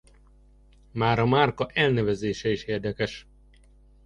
Már 0.91 1.19
a 1.19 1.25
márka 1.25 1.67
elnevezése 1.73 2.49
is 2.49 2.63
érdekes. 2.63 3.27